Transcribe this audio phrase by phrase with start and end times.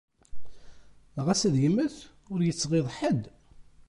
[1.25, 1.95] Ɣas ad yemmet,
[2.31, 3.21] ur yettɣiḍ i ḥedd.